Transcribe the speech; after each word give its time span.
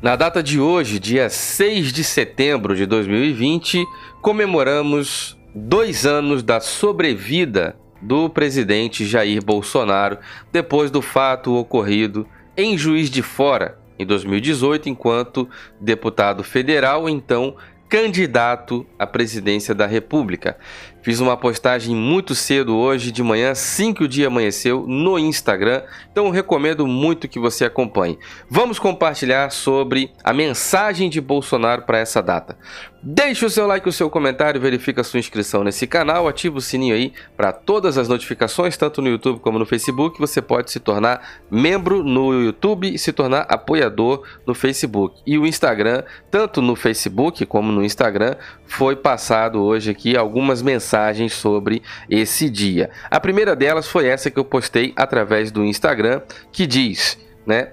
Na 0.00 0.14
data 0.14 0.40
de 0.44 0.60
hoje, 0.60 1.00
dia 1.00 1.28
6 1.28 1.92
de 1.92 2.04
setembro 2.04 2.76
de 2.76 2.86
2020, 2.86 3.84
comemoramos 4.22 5.36
dois 5.52 6.06
anos 6.06 6.40
da 6.40 6.60
sobrevida 6.60 7.74
do 8.00 8.30
presidente 8.30 9.04
Jair 9.04 9.44
Bolsonaro 9.44 10.18
depois 10.52 10.88
do 10.88 11.02
fato 11.02 11.52
ocorrido 11.56 12.28
em 12.56 12.78
Juiz 12.78 13.10
de 13.10 13.22
Fora 13.22 13.76
em 13.98 14.06
2018, 14.06 14.88
enquanto 14.88 15.48
deputado 15.80 16.44
federal, 16.44 17.08
então 17.08 17.56
candidato 17.88 18.86
à 18.96 19.04
presidência 19.04 19.74
da 19.74 19.86
República. 19.86 20.56
Fiz 21.00 21.20
uma 21.20 21.36
postagem 21.36 21.94
muito 21.94 22.34
cedo 22.34 22.76
hoje 22.76 23.12
de 23.12 23.22
manhã, 23.22 23.52
assim 23.52 23.94
que 23.94 24.02
o 24.02 24.08
dia 24.08 24.26
amanheceu, 24.26 24.84
no 24.86 25.18
Instagram, 25.18 25.82
então 26.10 26.28
recomendo 26.28 26.86
muito 26.86 27.28
que 27.28 27.38
você 27.38 27.64
acompanhe. 27.64 28.18
Vamos 28.50 28.78
compartilhar 28.78 29.50
sobre 29.50 30.10
a 30.24 30.32
mensagem 30.32 31.08
de 31.08 31.20
Bolsonaro 31.20 31.82
para 31.82 31.98
essa 31.98 32.20
data. 32.20 32.58
Deixe 33.00 33.46
o 33.46 33.50
seu 33.50 33.64
like, 33.64 33.88
o 33.88 33.92
seu 33.92 34.10
comentário, 34.10 34.60
verifique 34.60 35.00
a 35.00 35.04
sua 35.04 35.20
inscrição 35.20 35.62
nesse 35.62 35.86
canal, 35.86 36.26
ative 36.26 36.58
o 36.58 36.60
sininho 36.60 36.96
aí 36.96 37.12
para 37.36 37.52
todas 37.52 37.96
as 37.96 38.08
notificações, 38.08 38.76
tanto 38.76 39.00
no 39.00 39.08
YouTube 39.08 39.38
como 39.38 39.56
no 39.56 39.64
Facebook. 39.64 40.18
Você 40.18 40.42
pode 40.42 40.72
se 40.72 40.80
tornar 40.80 41.40
membro 41.48 42.02
no 42.02 42.42
YouTube 42.42 42.92
e 42.92 42.98
se 42.98 43.12
tornar 43.12 43.46
apoiador 43.48 44.24
no 44.44 44.52
Facebook. 44.52 45.20
E 45.24 45.38
o 45.38 45.46
Instagram, 45.46 46.02
tanto 46.28 46.60
no 46.60 46.74
Facebook 46.74 47.46
como 47.46 47.70
no 47.70 47.84
Instagram, 47.84 48.34
foi 48.66 48.96
passado 48.96 49.62
hoje 49.62 49.92
aqui 49.92 50.16
algumas 50.16 50.60
mensagens 50.60 50.87
sobre 51.28 51.82
esse 52.08 52.48
dia. 52.48 52.90
A 53.10 53.20
primeira 53.20 53.54
delas 53.56 53.88
foi 53.88 54.06
essa 54.06 54.30
que 54.30 54.38
eu 54.38 54.44
postei 54.44 54.92
através 54.96 55.50
do 55.50 55.64
Instagram, 55.64 56.22
que 56.52 56.66
diz, 56.66 57.18
né? 57.46 57.72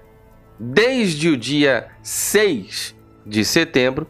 Desde 0.59 1.29
o 1.29 1.37
dia 1.37 1.87
6 2.01 2.95
de 3.25 3.43
setembro, 3.43 4.07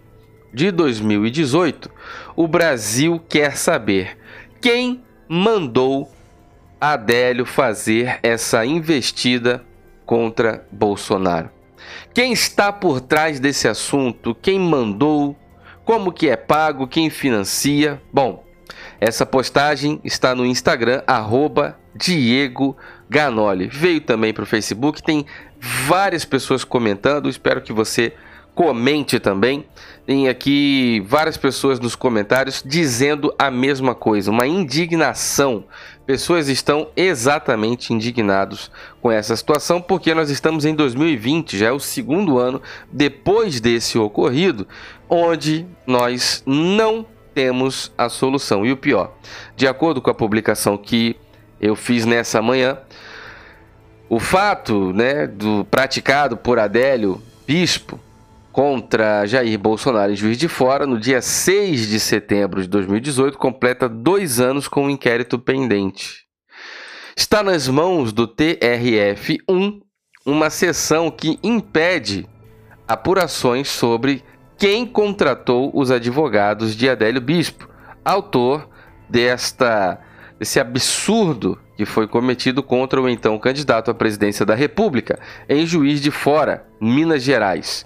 de 0.55 0.72
2018, 0.72 1.92
o 2.33 2.48
Brasil 2.48 3.22
quer 3.28 3.58
saber 3.58 4.17
quem 4.61 5.03
mandou 5.28 6.09
Adélio 6.80 7.45
fazer 7.45 8.20
essa 8.23 8.66
investida 8.66 9.66
contra 10.06 10.66
Bolsonaro. 10.72 11.50
Quem 12.14 12.31
está 12.31 12.72
por 12.72 13.02
trás 13.02 13.39
desse 13.39 13.67
assunto? 13.67 14.33
Quem 14.33 14.58
mandou? 14.58 15.36
Como 15.83 16.11
que 16.11 16.30
é 16.30 16.38
pago? 16.38 16.88
Quem 16.88 17.09
financia? 17.09 18.02
Bom, 18.14 18.45
essa 19.06 19.23
postagem 19.23 20.02
está 20.03 20.34
no 20.34 20.44
Instagram, 20.44 21.03
arroba 21.06 21.78
Diego 21.95 22.75
Ganoli. 23.08 23.67
Veio 23.67 24.02
também 24.02 24.34
para 24.34 24.42
o 24.44 24.48
Facebook, 24.48 25.03
tem 25.03 25.28
várias 25.59 26.25
pessoas 26.25 26.64
comentando, 26.64 27.30
espero 27.30 27.61
que 27.61 27.72
você 27.72 28.14
comente 28.56 29.20
também. 29.20 29.64
Tem 30.08 30.28
aqui 30.28 31.03
várias 31.06 31.38
pessoas 31.38 31.80
nos 31.80 31.95
comentários 31.95 32.64
dizendo 32.66 33.31
a 33.38 33.52
mesma 33.52 33.94
coisa, 33.94 34.31
uma 34.31 34.48
indignação. 34.48 35.66
Pessoas 36.08 36.48
estão 36.48 36.89
exatamente 36.95 37.94
indignados 37.94 38.72
com 39.03 39.11
essa 39.11 39.36
situação 39.36 39.80
porque 39.80 40.16
nós 40.16 40.31
estamos 40.31 40.66
em 40.66 40.73
2020, 40.73 41.59
já 41.59 41.67
é 41.67 41.72
o 41.72 41.80
segundo 41.80 42.39
ano 42.39 42.59
depois 42.92 43.59
desse 43.59 44.00
ocorrido, 44.00 44.67
onde 45.08 45.67
nós 45.86 46.42
não 46.44 47.06
temos 47.36 47.91
a 47.97 48.08
solução. 48.08 48.66
E 48.66 48.72
o 48.72 48.78
pior, 48.78 49.14
de 49.55 49.67
acordo 49.67 50.02
com 50.02 50.09
a 50.09 50.16
publicação 50.16 50.78
que 50.78 51.17
eu 51.59 51.75
fiz 51.75 52.05
nessa 52.05 52.42
manhã, 52.42 52.80
o 54.09 54.19
fato, 54.19 54.94
né, 54.94 55.27
do 55.27 55.66
praticado 55.66 56.38
por 56.38 56.58
Adélio 56.58 57.22
Bispo 57.45 58.00
contra 58.52 59.25
Jair 59.25 59.59
Bolsonaro 59.59 60.14
em 60.14 60.16
Juiz 60.16 60.38
de 60.38 60.47
Fora, 60.47 60.88
no 60.88 60.97
dia 60.97 61.22
6 61.22 61.89
de 61.89 62.00
setembro 62.00 62.61
de 62.61 62.69
2018, 62.69 63.38
completa 63.38 63.89
dois 63.89 64.39
anos 64.39 64.70
com 64.70 64.83
o 64.83 64.86
um 64.86 64.89
inquérito 64.89 65.37
pendente. 65.37 66.23
Está 67.17 67.43
nas 67.43 67.67
mãos 67.67 68.14
do 68.14 68.27
TRF-1 68.27 69.81
uma 70.26 70.49
sessão 70.49 71.11
que 71.11 71.37
impede 71.43 72.27
apurações 72.87 73.67
sobre 73.67 74.23
quem 74.58 74.86
contratou 74.86 75.71
os 75.73 75.92
advogados 75.92 76.76
de 76.76 76.89
Adélio 76.89 77.21
Bispo, 77.21 77.70
autor 78.04 78.70
desta 79.10 79.99
desse 80.39 80.60
absurdo 80.60 81.58
que 81.77 81.86
foi 81.86 82.08
cometido 82.08 82.61
contra 82.61 83.02
o 83.02 83.08
então 83.08 83.38
candidato 83.39 83.89
à 83.89 83.93
presidência 83.93 84.45
da 84.45 84.55
República 84.55 85.20
em 85.48 85.66
Juiz 85.66 86.02
de 86.02 86.11
Fora, 86.11 86.66
Minas 86.80 87.23
Gerais. 87.23 87.86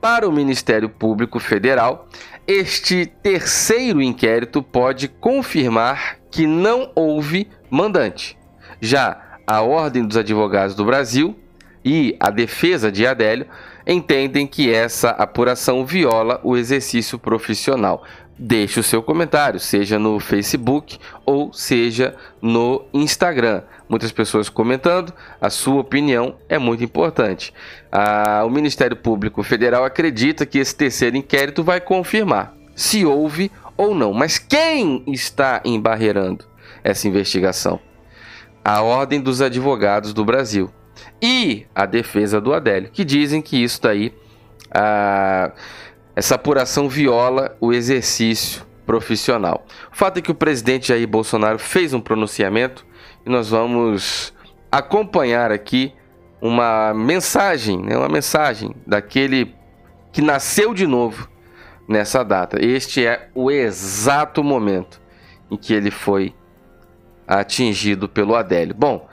Para 0.00 0.28
o 0.28 0.32
Ministério 0.32 0.88
Público 0.88 1.40
Federal, 1.40 2.08
este 2.46 3.06
terceiro 3.06 4.00
inquérito 4.00 4.62
pode 4.62 5.08
confirmar 5.08 6.18
que 6.30 6.46
não 6.46 6.92
houve 6.94 7.48
mandante. 7.68 8.38
Já 8.80 9.38
a 9.46 9.60
Ordem 9.60 10.06
dos 10.06 10.16
Advogados 10.16 10.74
do 10.74 10.84
Brasil 10.84 11.36
e 11.84 12.16
a 12.18 12.30
defesa 12.30 12.90
de 12.90 13.06
Adélio 13.06 13.46
entendem 13.86 14.46
que 14.46 14.72
essa 14.72 15.10
apuração 15.10 15.84
viola 15.84 16.40
o 16.44 16.56
exercício 16.56 17.18
profissional. 17.18 18.04
Deixe 18.40 18.78
o 18.78 18.84
seu 18.84 19.02
comentário, 19.02 19.58
seja 19.58 19.98
no 19.98 20.20
Facebook 20.20 20.98
ou 21.26 21.52
seja 21.52 22.14
no 22.40 22.84
Instagram. 22.92 23.62
Muitas 23.88 24.12
pessoas 24.12 24.48
comentando, 24.48 25.12
a 25.40 25.50
sua 25.50 25.80
opinião 25.80 26.36
é 26.48 26.56
muito 26.56 26.84
importante. 26.84 27.52
Ah, 27.90 28.44
o 28.46 28.50
Ministério 28.50 28.96
Público 28.96 29.42
Federal 29.42 29.84
acredita 29.84 30.46
que 30.46 30.58
esse 30.58 30.76
terceiro 30.76 31.16
inquérito 31.16 31.64
vai 31.64 31.80
confirmar 31.80 32.54
se 32.76 33.04
houve 33.04 33.50
ou 33.76 33.92
não. 33.92 34.12
Mas 34.12 34.38
quem 34.38 35.02
está 35.08 35.60
embarreirando 35.64 36.44
essa 36.84 37.08
investigação? 37.08 37.80
A 38.64 38.82
Ordem 38.82 39.20
dos 39.20 39.42
Advogados 39.42 40.12
do 40.12 40.24
Brasil 40.24 40.70
e 41.20 41.66
a 41.74 41.86
defesa 41.86 42.40
do 42.40 42.52
Adélio, 42.52 42.90
que 42.90 43.04
dizem 43.04 43.42
que 43.42 43.62
isso 43.62 43.82
daí. 43.82 44.12
Ah, 44.70 45.52
essa 46.14 46.34
apuração 46.34 46.88
viola 46.88 47.56
o 47.60 47.72
exercício 47.72 48.66
profissional. 48.84 49.64
O 49.92 49.96
fato 49.96 50.18
é 50.18 50.20
que 50.20 50.32
o 50.32 50.34
presidente 50.34 50.88
Jair 50.88 51.06
Bolsonaro 51.06 51.58
fez 51.58 51.94
um 51.94 52.00
pronunciamento 52.00 52.84
e 53.24 53.30
nós 53.30 53.50
vamos 53.50 54.34
acompanhar 54.72 55.52
aqui 55.52 55.92
uma 56.40 56.92
mensagem, 56.94 57.78
né, 57.78 57.96
uma 57.96 58.08
mensagem 58.08 58.74
daquele 58.86 59.54
que 60.10 60.20
nasceu 60.20 60.74
de 60.74 60.86
novo 60.86 61.28
nessa 61.86 62.24
data. 62.24 62.58
Este 62.60 63.06
é 63.06 63.28
o 63.34 63.50
exato 63.50 64.42
momento 64.42 65.00
em 65.50 65.56
que 65.56 65.72
ele 65.72 65.90
foi 65.90 66.34
atingido 67.26 68.08
pelo 68.08 68.34
Adélio. 68.34 68.74
Bom, 68.74 69.06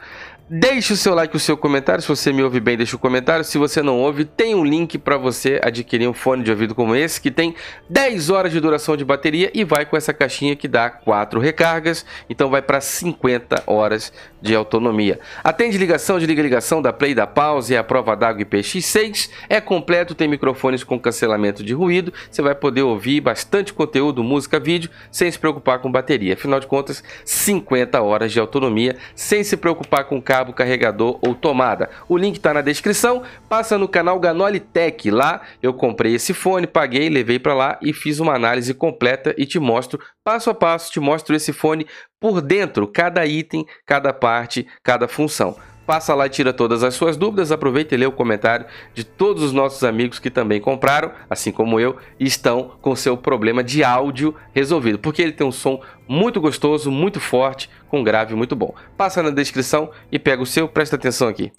Deixe 0.47 0.94
o 0.94 0.95
seu 0.95 1.16
like, 1.16 1.35
o 1.35 1.39
seu 1.39 1.57
comentário. 1.57 2.03
Se 2.03 2.07
você 2.07 2.31
me 2.31 2.44
ouve 2.44 2.59
bem, 2.59 2.78
deixe 2.78 2.94
o 2.94 3.00
um 3.00 3.01
comentário. 3.01 3.44
Se 3.44 3.57
você 3.57 3.81
não 3.81 3.97
ouve, 3.97 4.25
tem 4.25 4.53
um 4.53 4.63
link 4.63 4.95
para 5.00 5.17
você 5.17 5.59
adquirir 5.63 6.07
um 6.07 6.13
fone 6.13 6.44
de 6.44 6.51
ouvido 6.51 6.75
como 6.75 6.95
esse, 6.95 7.19
que 7.19 7.31
tem 7.31 7.56
10 7.89 8.29
horas 8.29 8.51
de 8.51 8.59
duração 8.59 8.95
de 8.95 9.03
bateria 9.03 9.50
e 9.55 9.63
vai 9.63 9.88
com 9.88 9.97
essa 9.97 10.13
caixinha 10.13 10.55
que 10.55 10.67
dá 10.67 10.88
4 10.88 11.39
recargas. 11.39 12.05
Então 12.29 12.51
vai 12.51 12.61
para 12.61 12.79
50 12.79 13.63
horas 13.66 14.13
de 14.39 14.53
autonomia. 14.53 15.19
Atende 15.44 15.79
ligação, 15.79 16.19
de 16.19 16.28
ligação 16.28 16.79
da 16.79 16.94
Play 16.94 17.16
da 17.16 17.25
Pause, 17.25 17.73
é 17.73 17.79
a 17.79 17.84
prova 17.84 18.16
d'água 18.16 18.45
IPX6. 18.45 19.31
É 19.50 19.59
completo, 19.59 20.13
tem 20.13 20.28
microfones 20.28 20.84
com 20.84 21.00
cancelamento 21.00 21.63
de 21.63 21.73
ruído. 21.73 22.13
Você 22.29 22.44
vai 22.44 22.53
poder 22.53 22.84
ouvir 22.84 23.19
bastante 23.19 23.73
conteúdo, 23.73 24.23
música, 24.23 24.59
vídeo, 24.59 24.91
sem 25.09 25.31
se 25.31 25.39
preocupar 25.39 25.79
com 25.79 25.91
bateria. 25.91 26.35
Afinal 26.35 26.59
de 26.59 26.67
contas, 26.67 27.03
50 27.25 28.00
horas 28.00 28.31
de 28.31 28.39
autonomia, 28.39 28.95
sem 29.16 29.44
se 29.44 29.57
preocupar 29.57 30.03
com 30.03 30.22
cabo, 30.35 30.51
carregador 30.51 31.18
ou 31.22 31.34
tomada. 31.34 31.90
O 32.09 32.18
link 32.18 32.35
está 32.35 32.53
na 32.53 32.62
descrição. 32.62 33.23
Passa 33.47 33.78
no 33.78 33.88
canal 33.88 34.19
Ganoli 34.19 34.59
Tech. 34.59 35.09
Lá 35.09 35.41
eu 35.64 35.73
comprei 35.73 36.16
esse 36.16 36.34
fone, 36.34 36.67
paguei, 36.67 37.08
levei 37.08 37.40
para 37.40 37.53
lá 37.53 37.79
e 37.82 37.93
fiz 37.93 38.20
uma 38.20 38.35
análise 38.35 38.73
completa 38.73 39.34
e 39.37 39.46
te 39.46 39.59
mostro 39.59 39.99
passo 40.23 40.49
a 40.49 40.53
passo, 40.55 40.91
te 40.91 40.99
mostro 40.99 41.35
esse 41.35 41.53
fone 41.53 41.85
por 42.20 42.41
dentro, 42.41 42.87
cada 42.87 43.26
item, 43.26 43.64
cada 43.85 44.11
parte, 44.11 44.67
cada 44.84 45.08
função. 45.08 45.55
Passa 45.85 46.16
lá 46.16 46.26
e 46.26 46.29
tira 46.29 46.52
todas 46.52 46.84
as 46.84 46.96
suas 46.96 47.16
dúvidas. 47.16 47.52
Aproveita 47.52 47.93
e 47.93 47.97
lê 47.97 48.05
o 48.05 48.11
comentário 48.11 48.66
de 48.93 49.03
todos 49.03 49.43
os 49.43 49.52
nossos 49.52 49.84
amigos 49.84 50.17
que 50.17 50.32
também 50.32 50.59
compraram, 50.59 51.11
assim 51.29 51.52
como 51.52 51.79
eu, 51.79 51.97
e 52.20 52.26
estão 52.26 52.72
com 52.82 52.96
seu 52.96 53.16
problema 53.16 53.64
de 53.64 53.84
áudio 53.84 54.34
resolvido. 54.53 54.97
Porque 54.97 55.22
ele 55.22 55.32
tem 55.32 55.46
um 55.46 55.52
som 55.52 55.82
muito 56.08 56.41
gostoso, 56.41 56.90
muito 56.90 57.20
forte, 57.20 57.70
com 57.87 58.03
grave 58.03 58.34
muito 58.34 58.55
bom. 58.55 58.73
Passa 58.97 59.22
na 59.22 59.29
descrição 59.29 59.91
e 60.11 60.17
pega 60.17 60.41
o 60.41 60.46
seu. 60.46 60.67
Presta 60.67 60.96
atenção 60.96 61.28
aqui. 61.28 61.52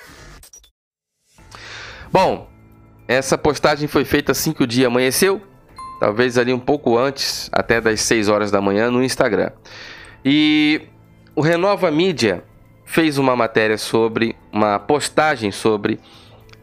Bom, 2.11 2.49
essa 3.07 3.39
postagem 3.39 3.87
foi 3.87 4.05
feita 4.05 4.33
assim 4.33 4.53
que 4.53 4.63
o 4.63 4.67
dia 4.67 4.89
amanheceu. 4.89 5.41
Talvez 6.01 6.37
ali 6.37 6.53
um 6.53 6.59
pouco 6.59 6.99
antes, 6.99 7.49
até 7.53 7.81
das 7.81 8.01
6 8.03 8.29
horas 8.29 8.51
da 8.51 8.61
manhã, 8.61 8.91
no 8.91 9.03
Instagram. 9.03 9.51
E 10.25 10.83
o 11.35 11.41
Renova 11.41 11.91
Mídia 11.91 12.45
fez 12.87 13.19
uma 13.19 13.37
matéria 13.37 13.77
sobre, 13.77 14.35
uma 14.51 14.79
postagem 14.79 15.53
sobre 15.53 16.01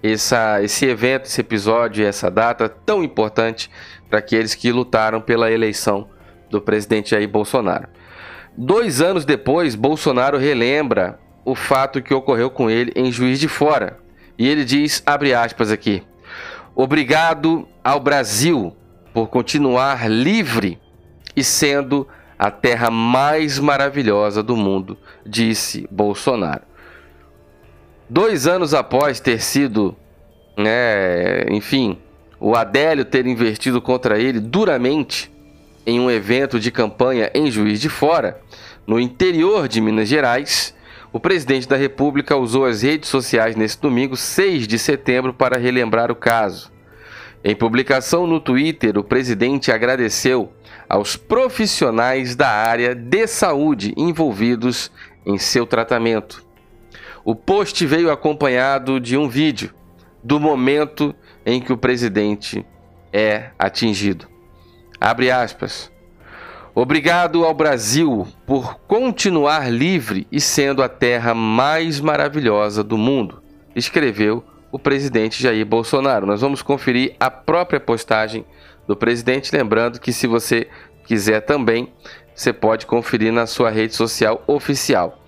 essa, 0.01 0.63
esse 0.63 0.85
evento, 0.87 1.25
esse 1.25 1.41
episódio, 1.41 2.03
essa 2.03 2.31
data 2.31 2.67
tão 2.67 3.03
importante 3.03 3.69
para 4.09 4.17
aqueles 4.17 4.55
que 4.55 4.71
lutaram 4.71 5.21
pela 5.21 5.51
eleição 5.51 6.09
do 6.49 6.59
presidente 6.59 7.11
Jair 7.11 7.29
Bolsonaro. 7.29 7.87
Dois 8.57 9.01
anos 9.01 9.25
depois, 9.25 9.75
Bolsonaro 9.75 10.37
relembra 10.37 11.19
o 11.45 11.53
fato 11.53 12.01
que 12.01 12.13
ocorreu 12.13 12.49
com 12.49 12.69
ele 12.69 12.91
em 12.95 13.11
Juiz 13.11 13.39
de 13.39 13.47
Fora. 13.47 13.99
E 14.37 14.47
ele 14.47 14.65
diz, 14.65 15.03
abre 15.05 15.33
aspas 15.33 15.71
aqui, 15.71 16.03
Obrigado 16.75 17.67
ao 17.83 17.99
Brasil 17.99 18.75
por 19.13 19.27
continuar 19.27 20.09
livre 20.09 20.79
e 21.35 21.43
sendo 21.43 22.07
a 22.43 22.51
terra 22.51 22.91
mais 22.91 23.57
maravilhosa 23.57 24.43
do 24.43 24.57
mundo, 24.57 24.97
disse 25.25 25.87
Bolsonaro. 25.89 26.63
Dois 28.09 28.45
anos 28.45 28.73
após 28.73 29.21
ter 29.21 29.41
sido, 29.41 29.95
né, 30.57 31.45
enfim, 31.49 31.97
o 32.41 32.53
Adélio 32.53 33.05
ter 33.05 33.25
investido 33.25 33.81
contra 33.81 34.19
ele 34.19 34.41
duramente 34.41 35.31
em 35.85 36.01
um 36.01 36.11
evento 36.11 36.59
de 36.59 36.69
campanha 36.69 37.31
em 37.33 37.49
Juiz 37.49 37.79
de 37.79 37.87
Fora, 37.87 38.41
no 38.85 38.99
interior 38.99 39.69
de 39.69 39.79
Minas 39.79 40.09
Gerais, 40.09 40.75
o 41.13 41.21
presidente 41.21 41.65
da 41.65 41.77
República 41.77 42.35
usou 42.35 42.65
as 42.65 42.81
redes 42.81 43.07
sociais 43.07 43.55
nesse 43.55 43.79
domingo, 43.79 44.17
6 44.17 44.67
de 44.67 44.77
setembro, 44.77 45.33
para 45.33 45.57
relembrar 45.57 46.11
o 46.11 46.15
caso. 46.15 46.72
Em 47.45 47.53
publicação 47.53 48.25
no 48.25 48.39
Twitter, 48.39 48.97
o 48.97 49.03
presidente 49.03 49.69
agradeceu 49.69 50.53
aos 50.87 51.17
profissionais 51.17 52.37
da 52.37 52.47
área 52.47 52.95
de 52.95 53.27
saúde 53.27 53.93
envolvidos 53.97 54.89
em 55.25 55.37
seu 55.37 55.65
tratamento. 55.65 56.41
O 57.25 57.35
post 57.35 57.85
veio 57.85 58.09
acompanhado 58.09 58.97
de 58.97 59.17
um 59.17 59.27
vídeo 59.27 59.73
do 60.23 60.39
momento 60.39 61.13
em 61.45 61.59
que 61.59 61.73
o 61.73 61.77
presidente 61.77 62.65
é 63.11 63.49
atingido. 63.59 64.25
Abre 64.99 65.29
aspas. 65.29 65.91
Obrigado 66.73 67.43
ao 67.43 67.53
Brasil 67.53 68.25
por 68.47 68.79
continuar 68.87 69.69
livre 69.69 70.25
e 70.31 70.39
sendo 70.39 70.81
a 70.81 70.87
terra 70.87 71.33
mais 71.33 71.99
maravilhosa 71.99 72.83
do 72.83 72.97
mundo, 72.97 73.43
escreveu 73.75 74.43
o 74.73 74.79
presidente 74.79 75.41
Jair 75.41 75.63
Bolsonaro. 75.67 76.25
Nós 76.25 76.41
vamos 76.41 76.63
conferir 76.63 77.15
a 77.19 77.29
própria 77.29 77.79
postagem 77.79 78.43
do 78.87 78.95
presidente, 78.95 79.55
lembrando 79.55 79.99
que 79.99 80.11
se 80.11 80.25
você 80.25 80.67
quiser 81.05 81.41
também, 81.41 81.93
você 82.33 82.51
pode 82.51 82.87
conferir 82.87 83.31
na 83.31 83.45
sua 83.45 83.69
rede 83.69 83.93
social 83.93 84.43
oficial. 84.47 85.21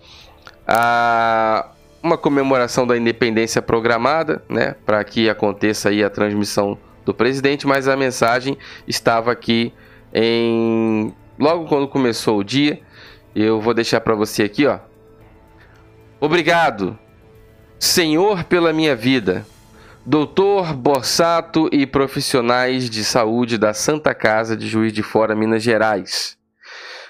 Ah, 0.67 1.69
uma 2.01 2.17
comemoração 2.17 2.87
da 2.87 2.97
independência 2.97 3.61
programada, 3.61 4.43
né, 4.49 4.73
para 4.83 5.03
que 5.03 5.29
aconteça 5.29 5.89
aí 5.89 6.03
a 6.03 6.09
transmissão 6.09 6.75
do 7.05 7.13
presidente, 7.13 7.67
mas 7.67 7.87
a 7.87 7.95
mensagem 7.95 8.57
estava 8.87 9.31
aqui 9.31 9.71
em 10.11 11.13
logo 11.37 11.67
quando 11.67 11.87
começou 11.87 12.39
o 12.39 12.43
dia. 12.43 12.81
Eu 13.35 13.61
vou 13.61 13.75
deixar 13.75 14.01
para 14.01 14.15
você 14.15 14.41
aqui, 14.41 14.65
ó. 14.65 14.79
Obrigado, 16.19 16.97
Senhor, 17.79 18.43
pela 18.45 18.73
minha 18.73 18.95
vida. 18.95 19.45
Doutor 20.05 20.73
Borsato 20.73 21.67
e 21.71 21.85
profissionais 21.85 22.89
de 22.89 23.03
saúde 23.03 23.57
da 23.57 23.73
Santa 23.73 24.13
Casa 24.13 24.55
de 24.55 24.67
Juiz 24.67 24.93
de 24.93 25.03
Fora, 25.03 25.35
Minas 25.35 25.63
Gerais. 25.63 26.37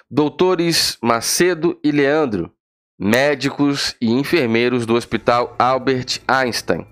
Doutores 0.10 0.98
Macedo 1.02 1.80
e 1.84 1.92
Leandro, 1.92 2.52
médicos 2.98 3.96
e 4.00 4.12
enfermeiros 4.12 4.86
do 4.86 4.96
Hospital 4.96 5.56
Albert 5.60 6.22
Einstein. 6.28 6.88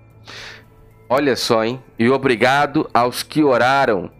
Olha 1.08 1.36
só, 1.36 1.64
hein? 1.64 1.82
E 1.98 2.08
obrigado 2.10 2.88
aos 2.92 3.22
que 3.22 3.42
oraram 3.42 4.10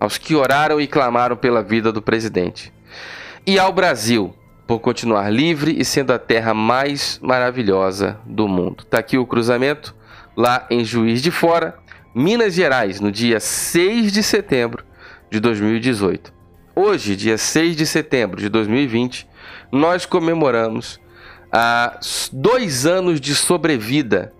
aos 0.00 0.16
que 0.16 0.34
oraram 0.34 0.80
e 0.80 0.86
clamaram 0.86 1.36
pela 1.36 1.62
vida 1.62 1.90
do 1.90 2.00
presidente. 2.00 2.72
E 3.46 3.58
ao 3.58 3.72
Brasil, 3.72 4.34
por 4.68 4.80
continuar 4.80 5.30
livre 5.30 5.74
e 5.78 5.82
sendo 5.82 6.12
a 6.12 6.18
terra 6.18 6.52
mais 6.52 7.18
maravilhosa 7.22 8.20
do 8.26 8.46
mundo. 8.46 8.84
Está 8.84 8.98
aqui 8.98 9.16
o 9.16 9.24
cruzamento, 9.24 9.96
lá 10.36 10.66
em 10.68 10.84
Juiz 10.84 11.22
de 11.22 11.30
Fora, 11.30 11.78
Minas 12.14 12.52
Gerais, 12.52 13.00
no 13.00 13.10
dia 13.10 13.40
6 13.40 14.12
de 14.12 14.22
setembro 14.22 14.84
de 15.30 15.40
2018. 15.40 16.34
Hoje, 16.76 17.16
dia 17.16 17.38
6 17.38 17.76
de 17.76 17.86
setembro 17.86 18.38
de 18.38 18.50
2020, 18.50 19.26
nós 19.72 20.04
comemoramos 20.04 21.00
a 21.50 21.98
dois 22.30 22.84
anos 22.84 23.22
de 23.22 23.34
sobrevida. 23.34 24.34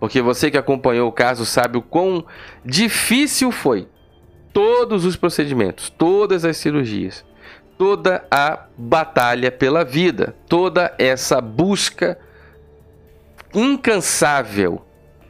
Porque 0.00 0.20
você 0.20 0.50
que 0.50 0.58
acompanhou 0.58 1.08
o 1.08 1.12
caso 1.12 1.46
sabe 1.46 1.78
o 1.78 1.82
quão 1.82 2.26
difícil 2.64 3.52
foi 3.52 3.86
todos 4.52 5.04
os 5.04 5.14
procedimentos, 5.14 5.88
todas 5.88 6.44
as 6.44 6.56
cirurgias, 6.56 7.24
toda 7.78 8.26
a 8.30 8.66
batalha 8.76 9.50
pela 9.52 9.84
vida, 9.84 10.34
toda 10.48 10.92
essa 10.98 11.40
busca 11.40 12.18
incansável 13.54 14.82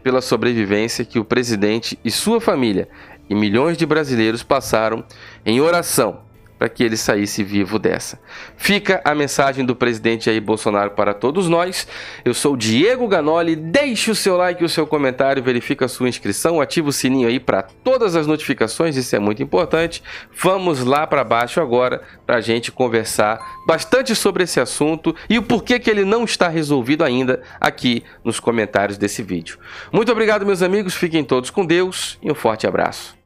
pela 0.02 0.22
sobrevivência 0.22 1.04
que 1.04 1.18
o 1.18 1.24
presidente 1.24 1.98
e 2.02 2.10
sua 2.10 2.40
família 2.40 2.88
e 3.28 3.34
milhões 3.34 3.76
de 3.76 3.84
brasileiros 3.84 4.42
passaram 4.42 5.04
em 5.44 5.60
oração 5.60 6.26
para 6.58 6.68
que 6.68 6.82
ele 6.82 6.96
saísse 6.96 7.44
vivo 7.44 7.78
dessa. 7.78 8.20
Fica 8.56 9.00
a 9.04 9.14
mensagem 9.14 9.64
do 9.64 9.76
presidente 9.76 10.26
Jair 10.26 10.42
Bolsonaro 10.42 10.90
para 10.90 11.14
todos 11.14 11.48
nós. 11.48 11.86
Eu 12.24 12.34
sou 12.34 12.56
Diego 12.56 13.06
Ganoli. 13.06 13.54
Deixe 13.54 14.10
o 14.10 14.14
seu 14.14 14.36
like 14.36 14.64
o 14.64 14.68
seu 14.68 14.86
comentário, 14.86 15.42
verifica 15.42 15.84
a 15.84 15.88
sua 15.88 16.08
inscrição, 16.08 16.60
ativa 16.60 16.88
o 16.88 16.92
sininho 16.92 17.28
aí 17.28 17.38
para 17.38 17.62
todas 17.62 18.16
as 18.16 18.26
notificações, 18.26 18.96
isso 18.96 19.14
é 19.14 19.18
muito 19.18 19.42
importante. 19.42 20.02
Vamos 20.42 20.84
lá 20.84 21.06
para 21.06 21.22
baixo 21.22 21.60
agora 21.60 22.02
para 22.26 22.36
a 22.36 22.40
gente 22.40 22.72
conversar 22.72 23.38
bastante 23.66 24.14
sobre 24.14 24.44
esse 24.44 24.60
assunto 24.60 25.14
e 25.28 25.38
o 25.38 25.42
porquê 25.42 25.78
que 25.78 25.90
ele 25.90 26.04
não 26.04 26.24
está 26.24 26.48
resolvido 26.48 27.04
ainda 27.04 27.42
aqui 27.60 28.02
nos 28.24 28.40
comentários 28.40 28.98
desse 28.98 29.22
vídeo. 29.22 29.58
Muito 29.92 30.10
obrigado, 30.10 30.44
meus 30.44 30.62
amigos. 30.62 30.94
Fiquem 30.94 31.22
todos 31.22 31.50
com 31.50 31.64
Deus 31.64 32.18
e 32.22 32.30
um 32.30 32.34
forte 32.34 32.66
abraço. 32.66 33.16